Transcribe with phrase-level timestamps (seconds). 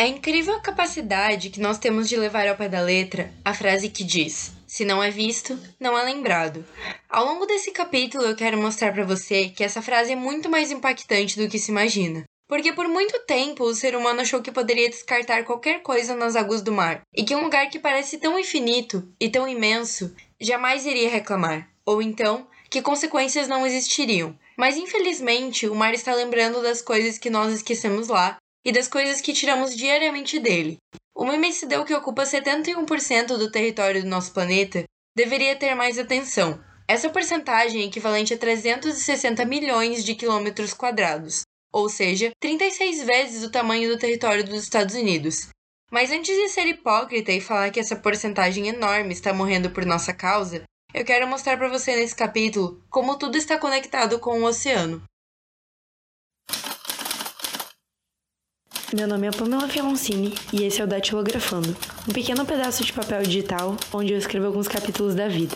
[0.00, 3.88] É incrível a capacidade que nós temos de levar ao pé da letra a frase
[3.88, 6.64] que diz: se não é visto, não é lembrado.
[7.10, 10.70] Ao longo desse capítulo, eu quero mostrar para você que essa frase é muito mais
[10.70, 12.22] impactante do que se imagina.
[12.46, 16.62] Porque por muito tempo o ser humano achou que poderia descartar qualquer coisa nas águas
[16.62, 21.10] do mar, e que um lugar que parece tão infinito e tão imenso jamais iria
[21.10, 24.38] reclamar, ou então que consequências não existiriam.
[24.56, 29.22] Mas infelizmente, o mar está lembrando das coisas que nós esquecemos lá e das coisas
[29.22, 30.76] que tiramos diariamente dele.
[31.16, 34.84] Uma imensidão que ocupa 71% do território do nosso planeta
[35.16, 36.62] deveria ter mais atenção.
[36.86, 43.50] Essa porcentagem é equivalente a 360 milhões de quilômetros quadrados, ou seja, 36 vezes o
[43.50, 45.48] tamanho do território dos Estados Unidos.
[45.90, 50.12] Mas antes de ser hipócrita e falar que essa porcentagem enorme está morrendo por nossa
[50.12, 55.02] causa, eu quero mostrar para você nesse capítulo como tudo está conectado com o oceano.
[58.96, 61.76] Meu nome é Pamela Fialoncini e esse é o Datilografando,
[62.08, 65.54] um pequeno pedaço de papel digital onde eu escrevo alguns capítulos da vida.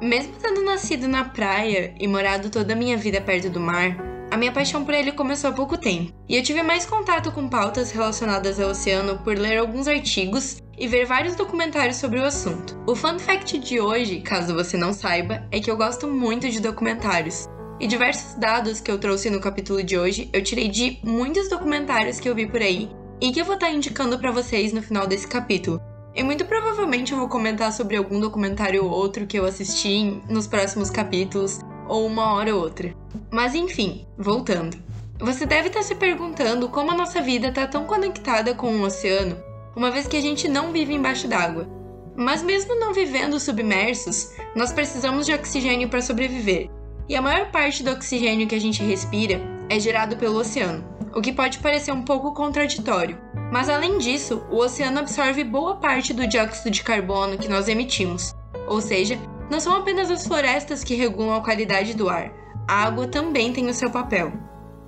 [0.00, 3.94] Mesmo tendo nascido na praia e morado toda a minha vida perto do mar,
[4.30, 7.46] a minha paixão por ele começou há pouco tempo, e eu tive mais contato com
[7.46, 12.74] pautas relacionadas ao oceano por ler alguns artigos e ver vários documentários sobre o assunto.
[12.86, 16.60] O fun fact de hoje, caso você não saiba, é que eu gosto muito de
[16.60, 17.46] documentários,
[17.80, 22.18] e diversos dados que eu trouxe no capítulo de hoje eu tirei de muitos documentários
[22.18, 22.90] que eu vi por aí
[23.20, 25.80] e que eu vou estar indicando para vocês no final desse capítulo.
[26.14, 30.46] E muito provavelmente eu vou comentar sobre algum documentário ou outro que eu assisti nos
[30.46, 32.94] próximos capítulos, ou uma hora ou outra.
[33.30, 34.76] Mas enfim, voltando.
[35.20, 39.36] Você deve estar se perguntando como a nossa vida está tão conectada com o oceano,
[39.76, 41.68] uma vez que a gente não vive embaixo d'água.
[42.16, 46.68] Mas mesmo não vivendo submersos, nós precisamos de oxigênio para sobreviver
[47.08, 50.84] e a maior parte do oxigênio que a gente respira é gerado pelo oceano,
[51.14, 53.18] o que pode parecer um pouco contraditório.
[53.50, 58.34] Mas além disso, o oceano absorve boa parte do dióxido de carbono que nós emitimos.
[58.66, 59.18] Ou seja,
[59.50, 62.30] não são apenas as florestas que regulam a qualidade do ar,
[62.68, 64.32] a água também tem o seu papel.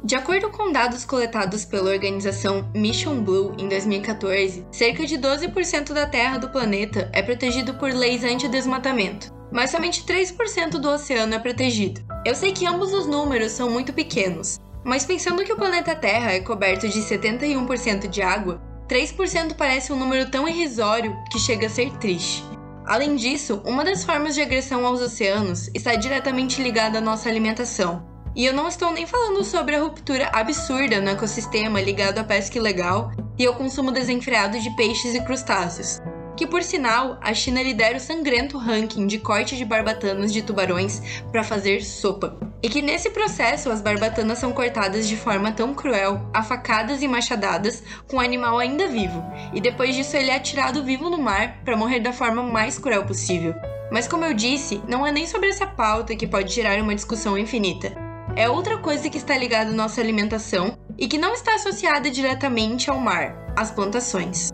[0.05, 6.07] De acordo com dados coletados pela organização Mission Blue em 2014, cerca de 12% da
[6.07, 12.03] terra do planeta é protegido por leis anti-desmatamento mas somente 3% do oceano é protegido.
[12.23, 16.33] Eu sei que ambos os números são muito pequenos, mas pensando que o planeta Terra
[16.33, 21.71] é coberto de 71% de água, 3% parece um número tão irrisório que chega a
[21.71, 22.45] ser triste.
[22.85, 28.07] Além disso, uma das formas de agressão aos oceanos está diretamente ligada à nossa alimentação.
[28.37, 32.59] E eu não estou nem falando sobre a ruptura absurda no ecossistema ligado à pesca
[32.59, 36.01] ilegal e ao consumo desenfreado de peixes e crustáceos
[36.41, 41.03] que por sinal a China lidera o sangrento ranking de corte de barbatanas de tubarões
[41.31, 42.35] para fazer sopa.
[42.63, 47.83] E que nesse processo as barbatanas são cortadas de forma tão cruel, afacadas e machadadas,
[48.09, 51.77] com o animal ainda vivo, e depois disso ele é atirado vivo no mar para
[51.77, 53.55] morrer da forma mais cruel possível.
[53.93, 57.37] Mas como eu disse, não é nem sobre essa pauta que pode gerar uma discussão
[57.37, 57.93] infinita.
[58.35, 62.89] É outra coisa que está ligada à nossa alimentação e que não está associada diretamente
[62.89, 64.49] ao mar, as plantações.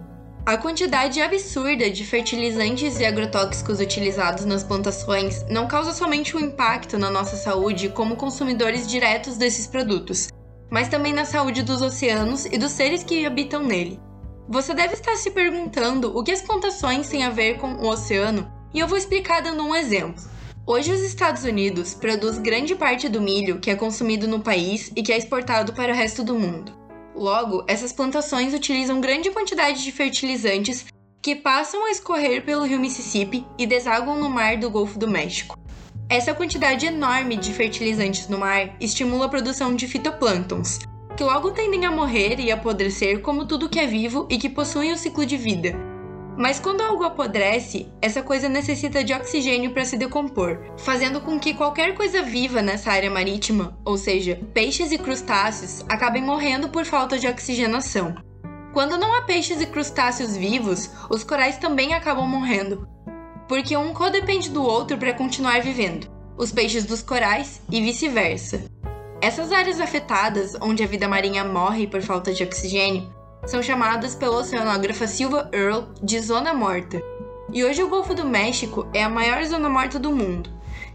[0.47, 6.97] A quantidade absurda de fertilizantes e agrotóxicos utilizados nas plantações não causa somente um impacto
[6.97, 10.29] na nossa saúde como consumidores diretos desses produtos,
[10.71, 13.99] mas também na saúde dos oceanos e dos seres que habitam nele.
[14.49, 18.49] Você deve estar se perguntando o que as plantações têm a ver com o oceano,
[18.73, 20.23] e eu vou explicar dando um exemplo.
[20.65, 25.03] Hoje, os Estados Unidos produz grande parte do milho que é consumido no país e
[25.03, 26.86] que é exportado para o resto do mundo.
[27.17, 30.85] Logo, essas plantações utilizam grande quantidade de fertilizantes
[31.23, 35.59] que passam a escorrer pelo rio Mississippi e desaguam no mar do Golfo do México.
[36.11, 40.81] Essa quantidade enorme de fertilizantes no mar estimula a produção de fitoplânctons,
[41.17, 44.93] que logo tendem a morrer e apodrecer como tudo que é vivo e que possui
[44.93, 45.75] um ciclo de vida,
[46.37, 51.55] mas quando algo apodrece, essa coisa necessita de oxigênio para se decompor, fazendo com que
[51.55, 57.19] qualquer coisa viva nessa área marítima, ou seja, peixes e crustáceos, acabem morrendo por falta
[57.19, 58.15] de oxigenação.
[58.73, 62.87] Quando não há peixes e crustáceos vivos, os corais também acabam morrendo,
[63.49, 68.65] porque um codepende do outro para continuar vivendo, os peixes dos corais e vice-versa.
[69.23, 73.16] Essas áreas afetadas, onde a vida marinha morre por falta de oxigênio,
[73.47, 77.01] são chamadas pela oceanógrafa Silva Earle de zona morta.
[77.53, 80.51] E hoje o Golfo do México é a maior zona morta do mundo.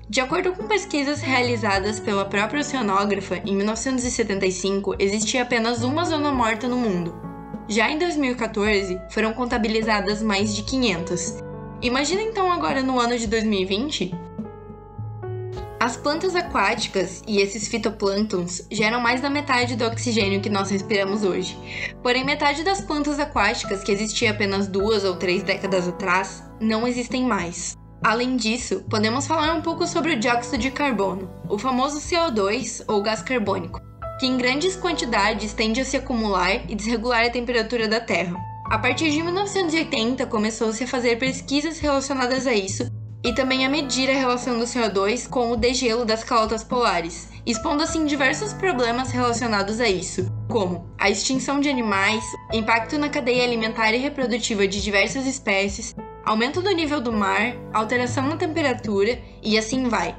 [0.10, 6.68] De acordo com pesquisas realizadas pela própria oceanógrafa, em 1975 existia apenas uma zona morta
[6.68, 7.16] no mundo.
[7.70, 11.38] Já em 2014, foram contabilizadas mais de 500.
[11.82, 14.14] Imagina então agora no ano de 2020
[15.82, 21.24] As plantas aquáticas e esses fitoplânctons geram mais da metade do oxigênio que nós respiramos
[21.24, 21.58] hoje.
[22.04, 27.26] Porém, metade das plantas aquáticas que existia apenas duas ou três décadas atrás não existem
[27.26, 27.76] mais.
[28.04, 33.02] Além disso, podemos falar um pouco sobre o dióxido de carbono, o famoso CO2 ou
[33.02, 33.82] gás carbônico,
[34.20, 38.38] que em grandes quantidades tende a se acumular e desregular a temperatura da Terra.
[38.70, 42.84] A partir de 1980, começou-se a fazer pesquisas relacionadas a isso
[43.24, 47.84] e também a medir a relação do CO2 com o degelo das calotas polares, expondo
[47.84, 53.94] assim diversos problemas relacionados a isso, como a extinção de animais, impacto na cadeia alimentar
[53.94, 55.96] e reprodutiva de diversas espécies,
[56.26, 60.16] aumento do nível do mar, alteração na temperatura e assim vai.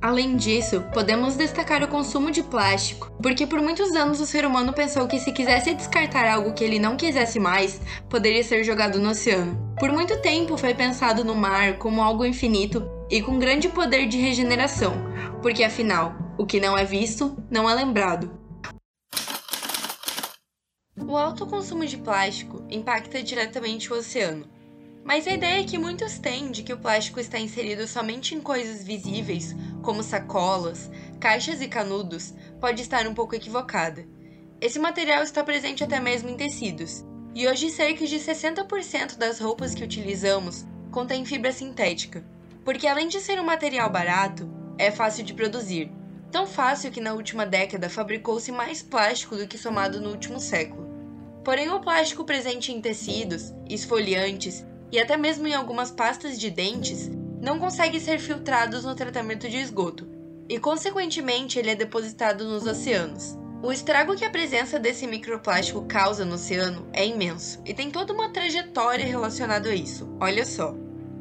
[0.00, 4.72] Além disso, podemos destacar o consumo de plástico, porque por muitos anos o ser humano
[4.72, 9.10] pensou que se quisesse descartar algo que ele não quisesse mais, poderia ser jogado no
[9.10, 9.74] oceano.
[9.76, 14.18] Por muito tempo foi pensado no mar como algo infinito e com grande poder de
[14.18, 14.94] regeneração,
[15.42, 18.30] porque afinal, o que não é visto não é lembrado.
[20.96, 24.46] O alto consumo de plástico impacta diretamente o oceano,
[25.08, 28.84] mas a ideia que muitos têm de que o plástico está inserido somente em coisas
[28.84, 34.06] visíveis, como sacolas, caixas e canudos, pode estar um pouco equivocada.
[34.60, 39.74] Esse material está presente até mesmo em tecidos, e hoje cerca de 60% das roupas
[39.74, 42.22] que utilizamos contém fibra sintética,
[42.62, 44.46] porque além de ser um material barato,
[44.76, 45.90] é fácil de produzir.
[46.30, 50.86] Tão fácil que na última década fabricou-se mais plástico do que somado no último século.
[51.42, 57.10] Porém, o plástico presente em tecidos, esfoliantes e até mesmo em algumas pastas de dentes
[57.40, 60.08] não consegue ser filtrado no tratamento de esgoto,
[60.48, 63.36] e consequentemente ele é depositado nos oceanos.
[63.62, 68.12] O estrago que a presença desse microplástico causa no oceano é imenso e tem toda
[68.12, 70.08] uma trajetória relacionada a isso.
[70.20, 70.74] Olha só.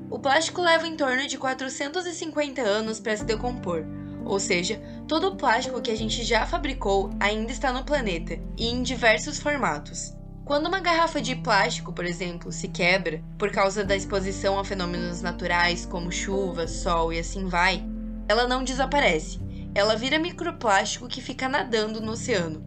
[0.09, 3.83] O plástico leva em torno de 450 anos para se decompor,
[4.23, 8.67] ou seja, todo o plástico que a gente já fabricou ainda está no planeta e
[8.67, 10.16] em diversos formatos.
[10.47, 15.21] Quando uma garrafa de plástico, por exemplo, se quebra por causa da exposição a fenômenos
[15.21, 17.85] naturais como chuva, sol e assim vai,
[18.29, 19.41] ela não desaparece.
[19.75, 22.65] Ela vira microplástico que fica nadando no oceano.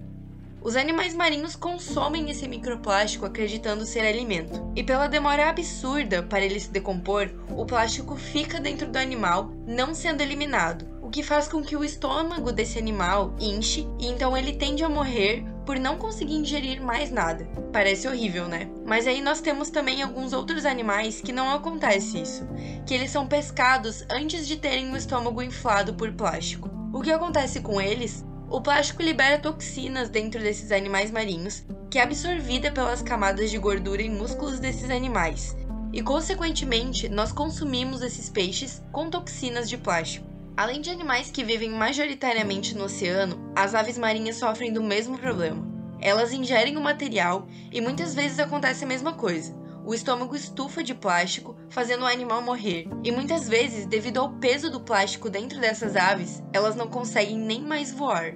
[0.60, 4.70] Os animais marinhos consomem esse microplástico acreditando ser alimento.
[4.76, 9.94] E pela demora absurda para ele se decompor, o plástico fica dentro do animal, não
[9.94, 14.52] sendo eliminado, o que faz com que o estômago desse animal inche e então ele
[14.52, 17.48] tende a morrer por não conseguir ingerir mais nada.
[17.72, 18.68] Parece horrível, né?
[18.84, 22.44] Mas aí nós temos também alguns outros animais que não acontece isso,
[22.84, 26.68] que eles são pescados antes de terem o estômago inflado por plástico.
[26.92, 28.24] O que acontece com eles?
[28.48, 34.02] O plástico libera toxinas dentro desses animais marinhos, que é absorvida pelas camadas de gordura
[34.02, 35.56] e músculos desses animais,
[35.92, 40.29] e consequentemente nós consumimos esses peixes com toxinas de plástico.
[40.60, 45.66] Além de animais que vivem majoritariamente no oceano, as aves marinhas sofrem do mesmo problema.
[45.98, 49.56] Elas ingerem o material e muitas vezes acontece a mesma coisa.
[49.86, 52.86] O estômago estufa de plástico, fazendo o animal morrer.
[53.02, 57.62] E muitas vezes, devido ao peso do plástico dentro dessas aves, elas não conseguem nem
[57.62, 58.34] mais voar.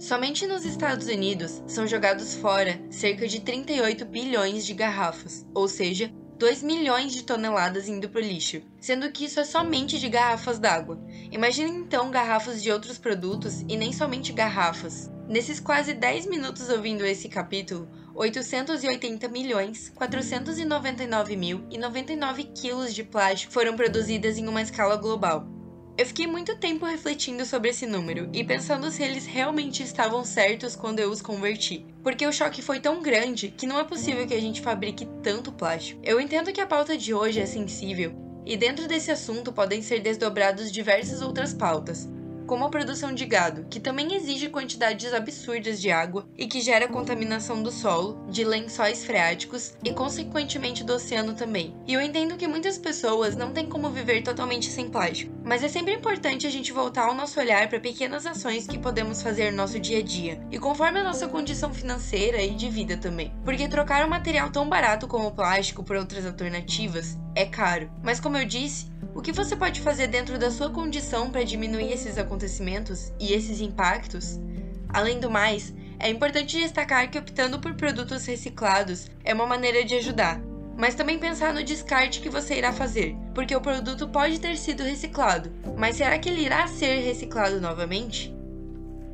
[0.00, 6.12] Somente nos Estados Unidos são jogados fora cerca de 38 bilhões de garrafas, ou seja,
[6.42, 10.58] 2 milhões de toneladas indo para o lixo, sendo que isso é somente de garrafas
[10.58, 10.98] d'água.
[11.30, 15.08] Imagine então garrafas de outros produtos e nem somente garrafas.
[15.28, 23.04] Nesses quase 10 minutos ouvindo esse capítulo, 880 milhões 499 mil e 99 quilos de
[23.04, 25.61] plástico foram produzidas em uma escala global.
[25.96, 30.74] Eu fiquei muito tempo refletindo sobre esse número e pensando se eles realmente estavam certos
[30.74, 31.84] quando eu os converti.
[32.02, 35.52] Porque o choque foi tão grande que não é possível que a gente fabrique tanto
[35.52, 36.00] plástico.
[36.02, 38.14] Eu entendo que a pauta de hoje é sensível,
[38.46, 42.08] e dentro desse assunto podem ser desdobrados diversas outras pautas,
[42.52, 46.86] como a produção de gado, que também exige quantidades absurdas de água e que gera
[46.86, 51.74] contaminação do solo, de lençóis freáticos e, consequentemente, do oceano também.
[51.86, 55.68] E eu entendo que muitas pessoas não têm como viver totalmente sem plástico, mas é
[55.68, 59.56] sempre importante a gente voltar o nosso olhar para pequenas ações que podemos fazer no
[59.56, 63.32] nosso dia a dia, e conforme a nossa condição financeira e de vida também.
[63.46, 68.20] Porque trocar um material tão barato como o plástico por outras alternativas é caro, mas
[68.20, 72.16] como eu disse, o que você pode fazer dentro da sua condição para diminuir esses
[72.16, 74.40] acontecimentos e esses impactos?
[74.88, 79.94] Além do mais, é importante destacar que optando por produtos reciclados é uma maneira de
[79.94, 80.40] ajudar,
[80.76, 84.82] mas também pensar no descarte que você irá fazer, porque o produto pode ter sido
[84.82, 88.34] reciclado, mas será que ele irá ser reciclado novamente?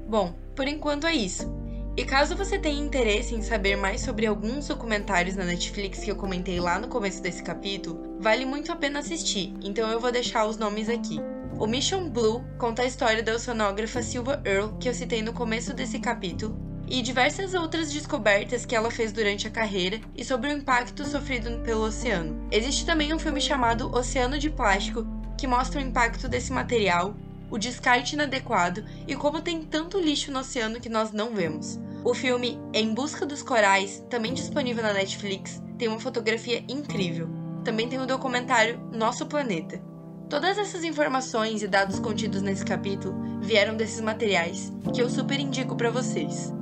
[0.08, 1.57] Bom, por enquanto é isso.
[1.98, 6.14] E caso você tenha interesse em saber mais sobre alguns documentários na Netflix que eu
[6.14, 10.46] comentei lá no começo desse capítulo, vale muito a pena assistir, então eu vou deixar
[10.46, 11.18] os nomes aqui.
[11.58, 15.74] O Mission Blue conta a história da oceanógrafa Silva Earle, que eu citei no começo
[15.74, 20.56] desse capítulo, e diversas outras descobertas que ela fez durante a carreira e sobre o
[20.56, 22.46] impacto sofrido pelo oceano.
[22.52, 25.04] Existe também um filme chamado Oceano de Plástico,
[25.36, 27.16] que mostra o impacto desse material,
[27.50, 31.80] o descarte inadequado e como tem tanto lixo no oceano que nós não vemos.
[32.04, 37.28] O filme Em Busca dos Corais, também disponível na Netflix, tem uma fotografia incrível.
[37.64, 39.82] Também tem o documentário Nosso Planeta.
[40.30, 45.76] Todas essas informações e dados contidos nesse capítulo vieram desses materiais, que eu super indico
[45.76, 46.52] para vocês.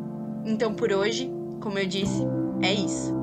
[0.45, 2.23] Então por hoje, como eu disse,
[2.63, 3.15] é isso.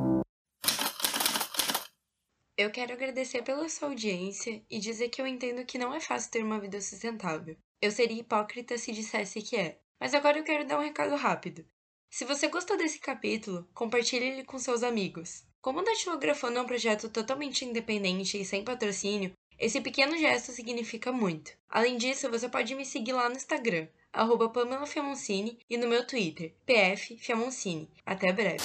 [2.56, 6.30] Eu quero agradecer pela sua audiência e dizer que eu entendo que não é fácil
[6.30, 7.58] ter uma vida sustentável.
[7.82, 9.80] Eu seria hipócrita se dissesse que é.
[10.00, 11.66] Mas agora eu quero dar um recado rápido.
[12.14, 15.44] Se você gostou desse capítulo, compartilhe ele com seus amigos.
[15.60, 21.12] Como o Datilografando é um projeto totalmente independente e sem patrocínio, esse pequeno gesto significa
[21.12, 21.54] muito.
[21.68, 26.06] Além disso, você pode me seguir lá no Instagram, arroba Pamela Fiamoncini, e no meu
[26.06, 27.90] Twitter, pf Fiamoncini.
[28.06, 28.64] Até breve.